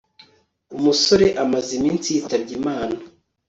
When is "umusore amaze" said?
0.77-1.69